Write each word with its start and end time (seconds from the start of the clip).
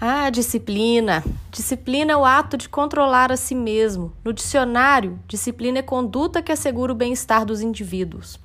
Ah, 0.00 0.28
disciplina. 0.28 1.24
Disciplina 1.50 2.12
é 2.12 2.16
o 2.16 2.24
ato 2.24 2.56
de 2.56 2.68
controlar 2.68 3.30
a 3.30 3.36
si 3.36 3.54
mesmo. 3.54 4.12
No 4.24 4.32
dicionário, 4.32 5.18
disciplina 5.26 5.78
é 5.78 5.82
conduta 5.82 6.42
que 6.42 6.52
assegura 6.52 6.92
o 6.92 6.96
bem-estar 6.96 7.44
dos 7.44 7.60
indivíduos. 7.60 8.38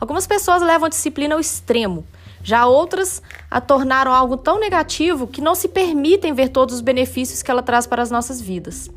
Algumas 0.00 0.26
pessoas 0.26 0.62
levam 0.62 0.86
a 0.86 0.88
disciplina 0.88 1.34
ao 1.34 1.40
extremo, 1.40 2.04
já 2.42 2.66
outras 2.66 3.22
a 3.50 3.60
tornaram 3.60 4.12
algo 4.12 4.36
tão 4.36 4.58
negativo 4.58 5.26
que 5.26 5.40
não 5.40 5.54
se 5.54 5.68
permitem 5.68 6.32
ver 6.32 6.48
todos 6.48 6.74
os 6.74 6.80
benefícios 6.80 7.42
que 7.42 7.50
ela 7.50 7.62
traz 7.62 7.86
para 7.86 8.02
as 8.02 8.10
nossas 8.10 8.40
vidas. 8.40 8.90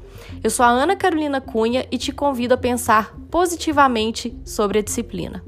Eu 0.43 0.49
sou 0.49 0.65
a 0.65 0.69
Ana 0.69 0.95
Carolina 0.95 1.39
Cunha 1.39 1.85
e 1.91 1.97
te 1.97 2.11
convido 2.11 2.53
a 2.53 2.57
pensar 2.57 3.15
positivamente 3.29 4.35
sobre 4.43 4.79
a 4.79 4.81
disciplina. 4.81 5.43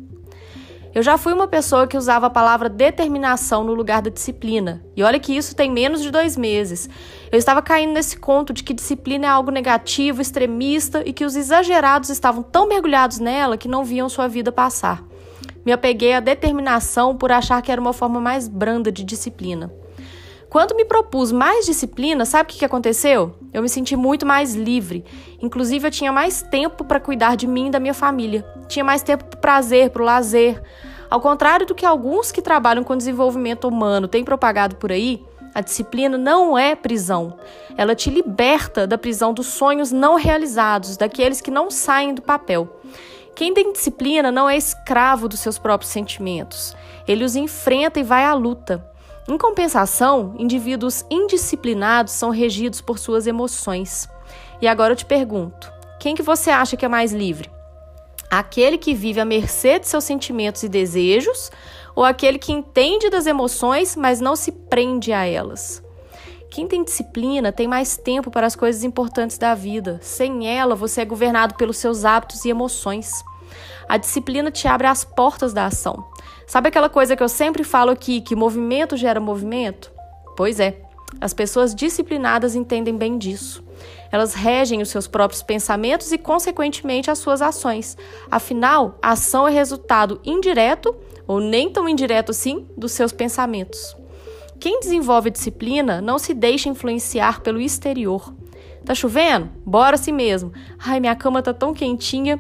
Eu 0.94 1.04
já 1.04 1.20
fui 1.20 1.34
uma 1.34 1.48
pessoa 1.48 1.86
que 1.86 1.96
usava 1.96 2.26
a 2.26 2.32
palavra 2.32 2.68
determinação 2.68 3.64
no 3.64 3.76
lugar 3.76 4.02
da 4.02 4.10
disciplina. 4.10 4.84
E 4.96 5.04
olha 5.04 5.20
que 5.20 5.36
isso 5.36 5.56
tem 5.56 5.72
menos 5.72 6.02
de 6.02 6.10
dois 6.10 6.36
meses. 6.36 6.90
Eu 7.32 7.38
estava 7.38 7.62
caindo 7.62 7.94
nesse 7.94 8.18
conto 8.18 8.52
de 8.52 8.64
que 8.64 8.74
disciplina 8.74 9.28
é 9.28 9.30
algo 9.30 9.52
negativo, 9.52 10.20
extremista 10.20 11.04
e 11.06 11.14
que 11.14 11.24
os 11.24 11.36
exagerados 11.36 12.10
estavam 12.10 12.42
tão 12.42 12.68
mergulhados 12.68 13.20
nela 13.20 13.56
que 13.56 13.68
não 13.68 13.84
viam 13.84 14.10
sua 14.10 14.28
vida 14.28 14.52
passar. 14.52 15.04
Me 15.64 15.72
apeguei 15.72 16.14
à 16.14 16.20
determinação 16.20 17.16
por 17.16 17.32
achar 17.32 17.62
que 17.62 17.72
era 17.72 17.80
uma 17.80 17.94
forma 17.94 18.20
mais 18.20 18.48
branda 18.48 18.92
de 18.92 19.04
disciplina. 19.04 19.72
Quando 20.50 20.76
me 20.76 20.84
propus 20.84 21.32
mais 21.32 21.68
disciplina, 21.68 22.26
sabe 22.26 22.52
o 22.52 22.56
que 22.56 22.66
aconteceu? 22.66 23.36
Eu 23.54 23.62
me 23.62 23.70
senti 23.70 23.96
muito 23.96 24.26
mais 24.26 24.56
livre. 24.56 25.06
Inclusive, 25.40 25.88
eu 25.88 25.92
tinha 25.92 26.12
mais 26.12 26.42
tempo 26.42 26.84
para 26.84 27.00
cuidar 27.00 27.38
de 27.38 27.46
mim 27.46 27.68
e 27.68 27.70
da 27.72 27.80
minha 27.80 27.94
família. 27.94 28.44
Tinha 28.68 28.84
mais 28.84 29.04
tempo 29.04 29.26
para 29.26 29.38
o 29.38 29.42
prazer, 29.42 29.92
para 29.92 30.02
o 30.02 30.06
lazer. 30.06 30.60
Ao 31.08 31.22
contrário 31.22 31.68
do 31.68 31.76
que 31.76 31.86
alguns 31.86 32.32
que 32.32 32.42
trabalham 32.42 32.84
com 32.84 32.98
desenvolvimento 32.98 33.68
humano 33.68 34.08
têm 34.08 34.24
propagado 34.24 34.76
por 34.78 34.92
aí, 34.92 35.24
a 35.54 35.62
disciplina 35.62 36.18
não 36.18 36.58
é 36.58 36.76
prisão. 36.76 37.38
Ela 37.78 37.94
te 37.94 38.10
liberta 38.10 38.88
da 38.88 38.98
prisão 38.98 39.34
dos 39.34 39.48
sonhos 39.48 39.92
não 39.92 40.16
realizados, 40.16 40.98
daqueles 40.98 41.42
que 41.42 41.52
não 41.52 41.70
saem 41.70 42.16
do 42.16 42.24
papel. 42.24 42.82
Quem 43.36 43.54
tem 43.54 43.72
disciplina 43.72 44.32
não 44.32 44.50
é 44.50 44.58
escravo 44.58 45.28
dos 45.28 45.40
seus 45.42 45.60
próprios 45.60 45.92
sentimentos. 45.92 46.76
Ele 47.08 47.24
os 47.24 47.36
enfrenta 47.36 48.00
e 48.00 48.04
vai 48.04 48.26
à 48.26 48.34
luta. 48.34 48.89
Em 49.30 49.38
compensação, 49.38 50.34
indivíduos 50.40 51.06
indisciplinados 51.08 52.14
são 52.14 52.32
regidos 52.32 52.82
por 52.82 52.98
suas 52.98 53.28
emoções. 53.28 54.10
E 54.60 54.68
agora 54.68 54.94
eu 54.94 54.98
te 54.98 55.06
pergunto: 55.06 55.72
quem 56.00 56.16
que 56.16 56.24
você 56.24 56.50
acha 56.50 56.76
que 56.76 56.84
é 56.84 56.88
mais 56.88 57.14
livre? 57.14 57.48
Aquele 58.28 58.76
que 58.76 58.96
vive 58.96 59.20
à 59.20 59.26
mercê 59.26 59.78
de 59.78 59.88
seus 59.88 60.04
sentimentos 60.04 60.64
e 60.64 60.68
desejos 60.68 61.52
ou 61.96 62.04
aquele 62.04 62.40
que 62.40 62.52
entende 62.52 63.08
das 63.08 63.28
emoções, 63.28 63.96
mas 63.96 64.20
não 64.20 64.36
se 64.36 64.52
prende 64.52 65.14
a 65.14 65.24
elas? 65.26 65.84
Quem 66.50 66.68
tem 66.68 66.84
disciplina 66.84 67.52
tem 67.52 67.68
mais 67.68 67.98
tempo 67.98 68.32
para 68.32 68.48
as 68.48 68.56
coisas 68.56 68.84
importantes 68.84 69.38
da 69.38 69.54
vida. 69.54 70.00
Sem 70.02 70.48
ela, 70.48 70.74
você 70.74 71.02
é 71.02 71.06
governado 71.06 71.54
pelos 71.54 71.78
seus 71.78 72.04
hábitos 72.04 72.46
e 72.46 72.50
emoções. 72.50 73.24
A 73.88 73.98
disciplina 73.98 74.50
te 74.50 74.68
abre 74.68 74.88
as 74.88 75.04
portas 75.04 75.54
da 75.54 75.68
ação. 75.68 76.04
Sabe 76.50 76.68
aquela 76.70 76.90
coisa 76.90 77.16
que 77.16 77.22
eu 77.22 77.30
sempre 77.30 77.64
falo 77.64 77.92
aqui, 77.92 78.22
que 78.22 78.36
movimento 78.36 78.98
gera 78.98 79.20
movimento? 79.20 79.92
Pois 80.36 80.60
é, 80.60 80.82
as 81.22 81.32
pessoas 81.32 81.76
disciplinadas 81.76 82.56
entendem 82.56 82.98
bem 82.98 83.20
disso. 83.20 83.64
Elas 84.12 84.34
regem 84.34 84.82
os 84.82 84.90
seus 84.90 85.06
próprios 85.06 85.44
pensamentos 85.44 86.12
e, 86.12 86.18
consequentemente, 86.18 87.12
as 87.12 87.20
suas 87.20 87.44
ações. 87.44 87.96
Afinal, 88.32 88.98
a 89.00 89.12
ação 89.12 89.48
é 89.48 89.52
resultado 89.52 90.20
indireto, 90.26 90.96
ou 91.28 91.40
nem 91.40 91.70
tão 91.70 91.88
indireto 91.88 92.32
assim, 92.32 92.68
dos 92.76 92.94
seus 92.94 93.12
pensamentos. 93.12 93.96
Quem 94.60 94.80
desenvolve 94.80 95.30
disciplina 95.30 96.02
não 96.02 96.18
se 96.18 96.34
deixa 96.34 96.68
influenciar 96.68 97.42
pelo 97.42 97.62
exterior. 97.62 98.34
Tá 98.84 98.96
chovendo? 98.96 99.50
Bora 99.64 99.96
assim 99.96 100.12
mesmo. 100.12 100.52
Ai, 100.80 101.00
minha 101.00 101.16
cama 101.16 101.44
tá 101.44 101.54
tão 101.54 101.76
quentinha. 101.76 102.40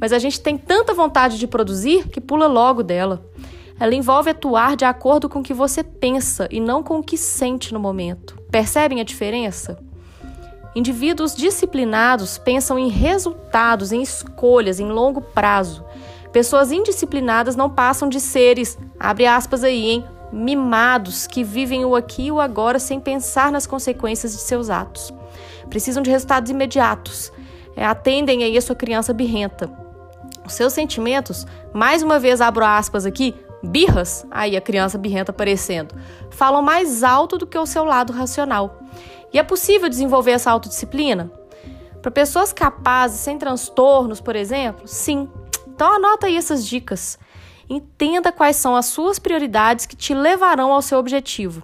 Mas 0.00 0.14
a 0.14 0.18
gente 0.18 0.40
tem 0.40 0.56
tanta 0.56 0.94
vontade 0.94 1.38
de 1.38 1.46
produzir 1.46 2.08
que 2.08 2.22
pula 2.22 2.46
logo 2.46 2.82
dela. 2.82 3.22
Ela 3.80 3.94
envolve 3.94 4.30
atuar 4.30 4.76
de 4.76 4.84
acordo 4.84 5.28
com 5.28 5.40
o 5.40 5.42
que 5.42 5.54
você 5.54 5.82
pensa 5.82 6.46
e 6.50 6.60
não 6.60 6.82
com 6.82 6.98
o 6.98 7.02
que 7.02 7.16
sente 7.16 7.72
no 7.74 7.80
momento. 7.80 8.38
Percebem 8.50 9.00
a 9.00 9.04
diferença? 9.04 9.82
Indivíduos 10.76 11.34
disciplinados 11.34 12.38
pensam 12.38 12.78
em 12.78 12.88
resultados, 12.88 13.90
em 13.90 14.02
escolhas, 14.02 14.78
em 14.78 14.86
longo 14.86 15.20
prazo. 15.20 15.84
Pessoas 16.32 16.70
indisciplinadas 16.70 17.56
não 17.56 17.68
passam 17.68 18.08
de 18.08 18.20
seres, 18.20 18.78
abre 18.98 19.26
aspas 19.26 19.64
aí, 19.64 19.90
hein, 19.90 20.04
mimados 20.30 21.26
que 21.26 21.42
vivem 21.42 21.84
o 21.84 21.96
aqui 21.96 22.26
e 22.26 22.30
o 22.30 22.40
agora 22.40 22.78
sem 22.78 23.00
pensar 23.00 23.50
nas 23.50 23.66
consequências 23.66 24.32
de 24.32 24.38
seus 24.38 24.70
atos 24.70 25.12
precisam 25.70 26.02
de 26.02 26.10
resultados 26.10 26.50
imediatos. 26.50 27.32
É, 27.76 27.86
atendem 27.86 28.42
aí 28.42 28.58
a 28.58 28.60
sua 28.60 28.74
criança 28.74 29.14
birrenta. 29.14 29.70
Os 30.44 30.52
seus 30.54 30.72
sentimentos, 30.72 31.46
mais 31.72 32.02
uma 32.02 32.18
vez 32.18 32.40
abro 32.40 32.64
aspas 32.64 33.06
aqui, 33.06 33.34
birras, 33.62 34.26
aí 34.30 34.56
a 34.56 34.60
criança 34.60 34.98
birrenta 34.98 35.30
aparecendo, 35.30 35.94
falam 36.30 36.62
mais 36.62 37.02
alto 37.02 37.38
do 37.38 37.46
que 37.46 37.58
o 37.58 37.66
seu 37.66 37.84
lado 37.84 38.12
racional. 38.12 38.80
E 39.32 39.38
é 39.38 39.42
possível 39.42 39.88
desenvolver 39.88 40.32
essa 40.32 40.50
autodisciplina? 40.50 41.30
Para 42.02 42.10
pessoas 42.10 42.52
capazes, 42.52 43.20
sem 43.20 43.38
transtornos, 43.38 44.20
por 44.20 44.34
exemplo? 44.34 44.88
Sim. 44.88 45.28
Então 45.68 45.94
anota 45.94 46.26
aí 46.26 46.36
essas 46.36 46.66
dicas. 46.66 47.18
Entenda 47.68 48.32
quais 48.32 48.56
são 48.56 48.74
as 48.74 48.86
suas 48.86 49.18
prioridades 49.18 49.86
que 49.86 49.94
te 49.94 50.14
levarão 50.14 50.72
ao 50.72 50.82
seu 50.82 50.98
objetivo. 50.98 51.62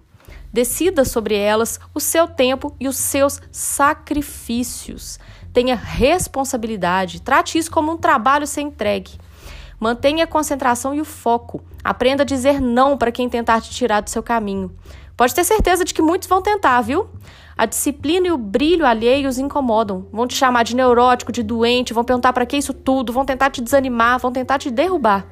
Decida 0.53 1.05
sobre 1.05 1.35
elas 1.35 1.81
o 1.93 2.01
seu 2.01 2.29
tempo 2.29 2.75
e 2.79 2.87
os 2.87 2.97
seus 2.97 3.41
sacrifícios. 3.51 5.19
Tenha 5.53 5.75
responsabilidade, 5.75 7.21
trate 7.21 7.59
isso 7.59 7.71
como 7.71 7.93
um 7.93 7.97
trabalho 7.97 8.45
a 8.45 8.47
ser 8.47 8.61
entregue. 8.61 9.19
Mantenha 9.81 10.25
a 10.25 10.27
concentração 10.29 10.95
e 10.95 11.01
o 11.01 11.05
foco. 11.05 11.63
Aprenda 11.87 12.25
a 12.25 12.27
dizer 12.27 12.61
não 12.61 12.99
para 12.99 13.13
quem 13.13 13.29
tentar 13.29 13.61
te 13.61 13.71
tirar 13.71 14.01
do 14.01 14.11
seu 14.11 14.21
caminho. 14.21 14.73
Pode 15.17 15.33
ter 15.33 15.45
certeza 15.45 15.85
de 15.85 15.95
que 15.95 16.03
muitos 16.03 16.29
vão 16.29 16.43
tentar, 16.43 16.81
viu? 16.81 17.09
A 17.57 17.65
disciplina 17.65 18.27
e 18.27 18.33
o 18.33 18.37
brilho 18.37 18.85
alheio 18.85 19.29
os 19.29 19.39
incomodam. 19.39 20.05
Vão 20.13 20.27
te 20.27 20.35
chamar 20.35 20.65
de 20.65 20.75
neurótico, 20.75 21.31
de 21.31 21.45
doente, 21.45 21.95
vão 21.95 22.03
perguntar 22.03 22.33
para 22.33 22.45
que 22.45 22.57
isso 22.57 22.75
tudo, 22.75 23.13
vão 23.13 23.25
tentar 23.25 23.51
te 23.51 23.63
desanimar, 23.63 24.19
vão 24.19 24.33
tentar 24.33 24.59
te 24.59 24.69
derrubar. 24.69 25.29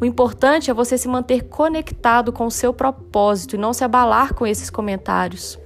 O 0.00 0.06
importante 0.06 0.70
é 0.70 0.74
você 0.74 0.96
se 0.96 1.06
manter 1.06 1.42
conectado 1.48 2.32
com 2.32 2.46
o 2.46 2.50
seu 2.50 2.72
propósito 2.72 3.54
e 3.54 3.58
não 3.58 3.74
se 3.74 3.84
abalar 3.84 4.32
com 4.32 4.46
esses 4.46 4.70
comentários. 4.70 5.58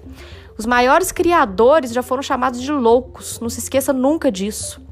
Os 0.59 0.67
maiores 0.67 1.12
criadores 1.12 1.93
já 1.93 2.03
foram 2.03 2.25
chamados 2.25 2.61
de 2.61 2.73
loucos, 2.73 3.39
não 3.39 3.49
se 3.49 3.61
esqueça 3.61 3.93
nunca 3.93 4.33
disso. 4.33 4.88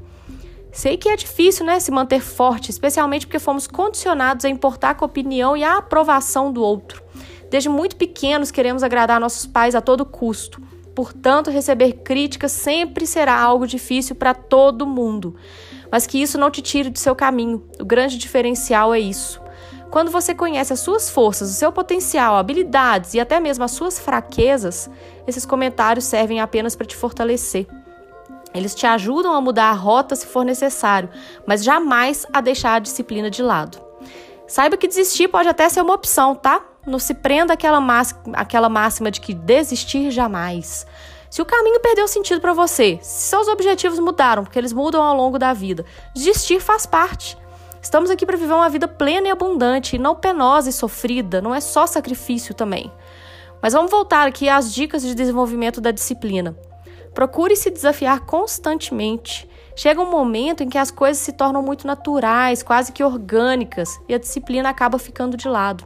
Sei 0.71 0.97
que 0.97 1.09
é 1.09 1.15
difícil, 1.15 1.65
né, 1.65 1.79
se 1.79 1.91
manter 1.91 2.21
forte, 2.21 2.69
especialmente 2.69 3.25
porque 3.25 3.39
fomos 3.39 3.67
condicionados 3.67 4.45
a 4.45 4.49
importar 4.49 4.95
com 4.95 5.05
a 5.05 5.07
opinião 5.07 5.57
e 5.57 5.63
a 5.63 5.77
aprovação 5.77 6.51
do 6.51 6.61
outro. 6.61 7.03
Desde 7.49 7.69
muito 7.69 7.95
pequenos 7.95 8.51
queremos 8.51 8.83
agradar 8.83 9.19
nossos 9.19 9.45
pais 9.45 9.73
a 9.73 9.81
todo 9.81 10.05
custo. 10.05 10.61
Portanto, 10.93 11.51
receber 11.51 11.93
críticas 12.03 12.51
sempre 12.51 13.05
será 13.05 13.39
algo 13.39 13.67
difícil 13.67 14.15
para 14.15 14.33
todo 14.33 14.85
mundo 14.85 15.35
mas 15.91 16.05
que 16.05 16.21
isso 16.21 16.37
não 16.37 16.51
te 16.51 16.61
tire 16.61 16.89
do 16.89 16.99
seu 16.99 17.15
caminho. 17.15 17.63
O 17.79 17.85
grande 17.85 18.17
diferencial 18.17 18.93
é 18.93 18.99
isso. 18.99 19.41
Quando 19.89 20.11
você 20.11 20.35
conhece 20.35 20.73
as 20.73 20.81
suas 20.81 21.09
forças, 21.09 21.49
o 21.49 21.53
seu 21.53 21.71
potencial, 21.71 22.35
habilidades 22.35 23.13
e 23.13 23.19
até 23.19 23.39
mesmo 23.39 23.63
as 23.63 23.71
suas 23.71 23.97
fraquezas, 23.97 24.89
esses 25.25 25.45
comentários 25.45 26.05
servem 26.05 26.41
apenas 26.41 26.75
para 26.75 26.85
te 26.85 26.95
fortalecer. 26.95 27.65
Eles 28.57 28.75
te 28.75 28.85
ajudam 28.85 29.33
a 29.33 29.41
mudar 29.41 29.69
a 29.69 29.73
rota 29.73 30.15
se 30.15 30.25
for 30.25 30.43
necessário, 30.43 31.09
mas 31.45 31.63
jamais 31.63 32.25
a 32.33 32.41
deixar 32.41 32.75
a 32.75 32.79
disciplina 32.79 33.29
de 33.29 33.41
lado. 33.41 33.79
Saiba 34.47 34.77
que 34.77 34.87
desistir 34.87 35.27
pode 35.27 35.49
até 35.49 35.67
ser 35.69 35.81
uma 35.81 35.93
opção, 35.93 36.33
tá? 36.33 36.61
Não 36.85 36.99
se 36.99 37.13
prenda 37.13 37.53
àquela, 37.53 37.79
àquela 38.33 38.69
máxima 38.69 39.11
de 39.11 39.19
que 39.19 39.33
desistir 39.33 40.09
jamais. 40.09 40.87
Se 41.29 41.41
o 41.41 41.45
caminho 41.45 41.81
perdeu 41.81 42.07
sentido 42.07 42.39
para 42.39 42.53
você, 42.53 42.97
se 43.01 43.29
seus 43.29 43.47
objetivos 43.49 43.99
mudaram, 43.99 44.43
porque 44.43 44.57
eles 44.57 44.71
mudam 44.71 45.03
ao 45.03 45.15
longo 45.15 45.37
da 45.37 45.51
vida, 45.53 45.85
desistir 46.15 46.61
faz 46.61 46.85
parte. 46.85 47.37
Estamos 47.81 48.09
aqui 48.09 48.25
para 48.25 48.37
viver 48.37 48.53
uma 48.53 48.69
vida 48.69 48.87
plena 48.87 49.27
e 49.27 49.31
abundante, 49.31 49.97
e 49.97 49.99
não 49.99 50.15
penosa 50.15 50.69
e 50.69 50.73
sofrida, 50.73 51.41
não 51.41 51.53
é 51.53 51.59
só 51.59 51.85
sacrifício 51.85 52.55
também. 52.55 52.91
Mas 53.61 53.73
vamos 53.73 53.91
voltar 53.91 54.27
aqui 54.27 54.47
às 54.47 54.73
dicas 54.73 55.01
de 55.01 55.13
desenvolvimento 55.13 55.81
da 55.81 55.91
disciplina. 55.91 56.55
Procure 57.17 57.55
se 57.55 57.71
desafiar 57.71 58.19
constantemente. 58.27 59.49
Chega 59.75 59.99
um 59.99 60.11
momento 60.11 60.61
em 60.61 60.69
que 60.69 60.77
as 60.77 60.91
coisas 60.91 61.17
se 61.17 61.31
tornam 61.31 61.63
muito 61.63 61.87
naturais, 61.87 62.61
quase 62.61 62.91
que 62.91 63.03
orgânicas, 63.03 63.99
e 64.07 64.13
a 64.13 64.19
disciplina 64.19 64.69
acaba 64.69 64.99
ficando 64.99 65.35
de 65.35 65.47
lado. 65.47 65.83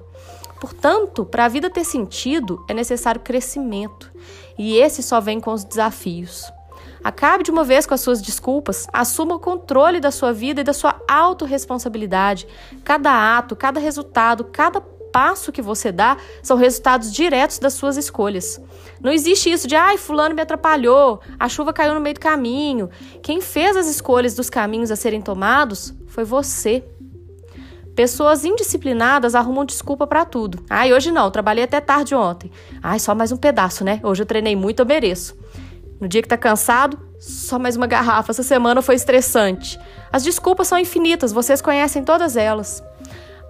Portanto, 0.59 1.23
para 1.23 1.45
a 1.45 1.47
vida 1.47 1.69
ter 1.69 1.85
sentido, 1.85 2.65
é 2.67 2.73
necessário 2.73 3.21
crescimento 3.21 4.11
e 4.57 4.75
esse 4.75 5.01
só 5.01 5.21
vem 5.21 5.39
com 5.39 5.53
os 5.53 5.63
desafios. 5.63 6.51
Acabe 7.01 7.45
de 7.45 7.51
uma 7.51 7.63
vez 7.63 7.85
com 7.85 7.93
as 7.93 8.01
suas 8.01 8.21
desculpas, 8.21 8.85
assuma 8.91 9.35
o 9.35 9.39
controle 9.39 10.01
da 10.01 10.11
sua 10.11 10.33
vida 10.33 10.59
e 10.59 10.65
da 10.65 10.73
sua 10.73 11.01
autorresponsabilidade. 11.07 12.45
Cada 12.83 13.37
ato, 13.37 13.55
cada 13.55 13.79
resultado, 13.79 14.43
cada 14.43 14.81
passo 15.11 15.51
que 15.51 15.61
você 15.61 15.91
dá 15.91 16.17
são 16.41 16.57
resultados 16.57 17.11
diretos 17.11 17.59
das 17.59 17.73
suas 17.73 17.97
escolhas. 17.97 18.59
Não 19.01 19.11
existe 19.11 19.51
isso 19.51 19.67
de, 19.67 19.75
ai, 19.75 19.97
fulano 19.97 20.35
me 20.35 20.41
atrapalhou, 20.41 21.19
a 21.39 21.49
chuva 21.49 21.73
caiu 21.73 21.93
no 21.93 22.01
meio 22.01 22.15
do 22.15 22.19
caminho. 22.19 22.89
Quem 23.21 23.41
fez 23.41 23.75
as 23.75 23.87
escolhas 23.87 24.35
dos 24.35 24.49
caminhos 24.49 24.91
a 24.91 24.95
serem 24.95 25.21
tomados 25.21 25.93
foi 26.07 26.23
você. 26.23 26.83
Pessoas 27.95 28.45
indisciplinadas 28.45 29.35
arrumam 29.35 29.65
desculpa 29.65 30.07
para 30.07 30.23
tudo. 30.23 30.63
Ai, 30.69 30.93
hoje 30.93 31.11
não, 31.11 31.29
trabalhei 31.29 31.65
até 31.65 31.81
tarde 31.81 32.15
ontem. 32.15 32.49
Ai, 32.81 32.99
só 32.99 33.13
mais 33.13 33.31
um 33.31 33.37
pedaço, 33.37 33.83
né? 33.83 33.99
Hoje 34.01 34.21
eu 34.21 34.25
treinei 34.25 34.55
muito, 34.55 34.79
eu 34.79 34.85
mereço. 34.85 35.37
No 35.99 36.07
dia 36.07 36.21
que 36.21 36.27
tá 36.27 36.37
cansado, 36.37 36.97
só 37.19 37.59
mais 37.59 37.75
uma 37.75 37.85
garrafa. 37.85 38.31
Essa 38.31 38.43
semana 38.43 38.81
foi 38.81 38.95
estressante. 38.95 39.79
As 40.11 40.23
desculpas 40.23 40.67
são 40.67 40.79
infinitas, 40.79 41.31
vocês 41.31 41.61
conhecem 41.61 42.03
todas 42.03 42.35
elas. 42.35 42.81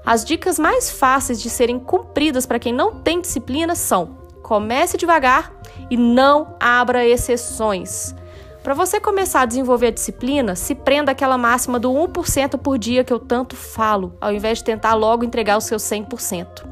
As 0.06 0.26
dicas 0.26 0.58
mais 0.58 0.90
fáceis 0.90 1.42
de 1.42 1.50
serem 1.50 1.80
cumpridas 1.80 2.46
para 2.46 2.60
quem 2.60 2.74
não 2.74 2.96
tem 2.96 3.22
disciplina 3.22 3.76
são: 3.76 4.18
comece 4.42 4.98
devagar 4.98 5.54
e 5.90 5.98
não 5.98 6.56
abra 6.60 7.06
exceções. 7.06 8.16
Para 8.64 8.76
você 8.76 9.00
começar 9.00 9.42
a 9.42 9.46
desenvolver 9.46 9.88
a 9.88 9.92
disciplina, 9.92 10.56
se 10.56 10.76
prenda 10.76 11.12
àquela 11.12 11.36
máxima 11.36 11.80
do 11.80 11.90
1% 11.92 12.60
por 12.60 12.78
dia 12.78 13.04
que 13.04 13.12
eu 13.12 13.18
tanto 13.18 13.56
falo, 13.56 14.16
ao 14.22 14.32
invés 14.32 14.60
de 14.60 14.64
tentar 14.64 14.94
logo 14.94 15.24
entregar 15.24 15.58
o 15.58 15.62
seu 15.62 15.78
100%. 15.78 16.64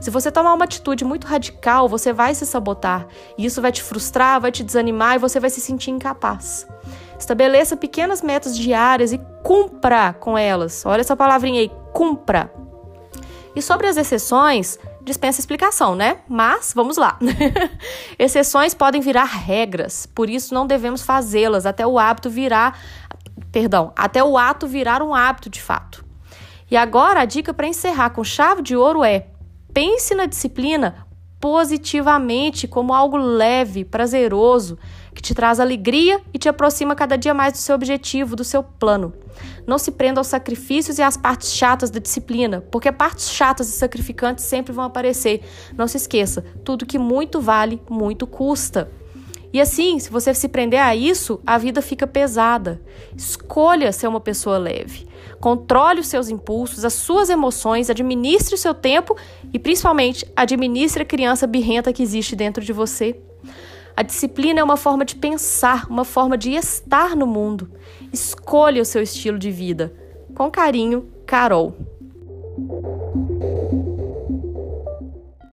Se 0.00 0.10
você 0.10 0.30
tomar 0.30 0.52
uma 0.52 0.64
atitude 0.64 1.02
muito 1.02 1.26
radical, 1.26 1.88
você 1.88 2.12
vai 2.12 2.34
se 2.34 2.44
sabotar, 2.44 3.06
e 3.38 3.46
isso 3.46 3.62
vai 3.62 3.72
te 3.72 3.82
frustrar, 3.82 4.38
vai 4.38 4.52
te 4.52 4.62
desanimar 4.62 5.16
e 5.16 5.18
você 5.18 5.40
vai 5.40 5.48
se 5.48 5.62
sentir 5.62 5.90
incapaz. 5.90 6.66
Estabeleça 7.18 7.74
pequenas 7.74 8.20
metas 8.20 8.56
diárias 8.56 9.12
e 9.12 9.20
cumpra 9.42 10.12
com 10.12 10.36
elas. 10.36 10.84
Olha 10.84 11.00
essa 11.00 11.16
palavrinha 11.16 11.60
aí, 11.60 11.70
cumpra. 11.92 12.59
E 13.54 13.60
sobre 13.60 13.88
as 13.88 13.96
exceções, 13.96 14.78
dispensa 15.02 15.40
explicação, 15.40 15.94
né? 15.94 16.18
Mas 16.28 16.72
vamos 16.74 16.96
lá. 16.96 17.18
Exceções 18.18 18.74
podem 18.74 19.00
virar 19.00 19.24
regras, 19.24 20.06
por 20.06 20.30
isso 20.30 20.54
não 20.54 20.66
devemos 20.66 21.02
fazê-las 21.02 21.66
até 21.66 21.86
o 21.86 21.98
hábito 21.98 22.30
virar, 22.30 22.78
perdão, 23.50 23.92
até 23.96 24.22
o 24.22 24.38
ato 24.38 24.68
virar 24.68 25.02
um 25.02 25.14
hábito 25.14 25.50
de 25.50 25.60
fato. 25.60 26.04
E 26.70 26.76
agora 26.76 27.22
a 27.22 27.24
dica 27.24 27.52
para 27.52 27.66
encerrar 27.66 28.10
com 28.10 28.22
chave 28.22 28.62
de 28.62 28.76
ouro 28.76 29.02
é: 29.02 29.26
pense 29.74 30.14
na 30.14 30.26
disciplina 30.26 31.06
positivamente 31.40 32.68
como 32.68 32.92
algo 32.92 33.16
leve, 33.16 33.84
prazeroso, 33.84 34.78
que 35.14 35.22
te 35.22 35.34
traz 35.34 35.58
alegria 35.58 36.20
e 36.32 36.38
te 36.38 36.48
aproxima 36.48 36.94
cada 36.94 37.16
dia 37.16 37.32
mais 37.32 37.54
do 37.54 37.58
seu 37.58 37.74
objetivo, 37.74 38.36
do 38.36 38.44
seu 38.44 38.62
plano. 38.62 39.12
Não 39.66 39.78
se 39.78 39.90
prenda 39.90 40.20
aos 40.20 40.26
sacrifícios 40.26 40.98
e 40.98 41.02
às 41.02 41.16
partes 41.16 41.52
chatas 41.54 41.90
da 41.90 41.98
disciplina, 41.98 42.60
porque 42.70 42.92
partes 42.92 43.30
chatas 43.30 43.68
e 43.68 43.72
sacrificantes 43.72 44.44
sempre 44.44 44.72
vão 44.72 44.84
aparecer. 44.84 45.42
Não 45.76 45.88
se 45.88 45.96
esqueça, 45.96 46.44
tudo 46.62 46.86
que 46.86 46.98
muito 46.98 47.40
vale, 47.40 47.80
muito 47.88 48.26
custa. 48.26 48.90
E 49.52 49.60
assim, 49.60 49.98
se 49.98 50.10
você 50.10 50.32
se 50.32 50.48
prender 50.48 50.80
a 50.80 50.94
isso, 50.94 51.40
a 51.44 51.58
vida 51.58 51.82
fica 51.82 52.06
pesada. 52.06 52.80
Escolha 53.16 53.92
ser 53.92 54.06
uma 54.06 54.20
pessoa 54.20 54.58
leve. 54.58 55.08
Controle 55.40 56.00
os 56.00 56.06
seus 56.06 56.28
impulsos, 56.28 56.84
as 56.84 56.92
suas 56.92 57.30
emoções, 57.30 57.90
administre 57.90 58.54
o 58.54 58.58
seu 58.58 58.74
tempo 58.74 59.16
e, 59.52 59.58
principalmente, 59.58 60.24
administre 60.36 61.02
a 61.02 61.06
criança 61.06 61.46
birrenta 61.46 61.92
que 61.92 62.02
existe 62.02 62.36
dentro 62.36 62.64
de 62.64 62.72
você. 62.72 63.18
A 63.96 64.02
disciplina 64.02 64.60
é 64.60 64.64
uma 64.64 64.76
forma 64.76 65.04
de 65.04 65.16
pensar, 65.16 65.86
uma 65.90 66.04
forma 66.04 66.38
de 66.38 66.52
estar 66.52 67.16
no 67.16 67.26
mundo. 67.26 67.70
Escolha 68.12 68.82
o 68.82 68.84
seu 68.84 69.02
estilo 69.02 69.38
de 69.38 69.50
vida. 69.50 69.92
Com 70.34 70.50
carinho, 70.50 71.08
Carol. 71.26 71.74